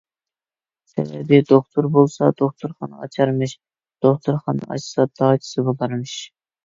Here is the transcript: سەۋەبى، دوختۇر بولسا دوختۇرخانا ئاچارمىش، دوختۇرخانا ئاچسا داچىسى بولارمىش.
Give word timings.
سەۋەبى، 0.91 1.39
دوختۇر 1.51 1.89
بولسا 1.97 2.31
دوختۇرخانا 2.41 3.03
ئاچارمىش، 3.03 3.53
دوختۇرخانا 4.07 4.69
ئاچسا 4.71 5.07
داچىسى 5.21 5.67
بولارمىش. 5.69 6.17